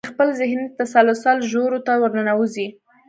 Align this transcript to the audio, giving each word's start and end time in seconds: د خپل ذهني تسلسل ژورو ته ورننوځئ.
د 0.03 0.07
خپل 0.13 0.29
ذهني 0.39 0.65
تسلسل 0.79 1.37
ژورو 1.51 1.79
ته 1.87 1.93
ورننوځئ. 2.01 2.67